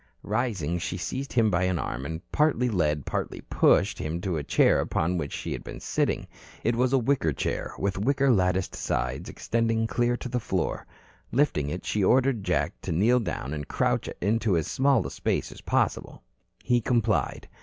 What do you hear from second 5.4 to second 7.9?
had been sitting. It was a wicker chair,